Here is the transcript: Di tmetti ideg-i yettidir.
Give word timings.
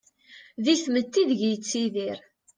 Di 0.63 0.75
tmetti 0.81 1.17
ideg-i 1.21 1.49
yettidir. 1.51 2.17